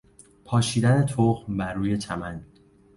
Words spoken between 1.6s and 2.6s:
روی چمن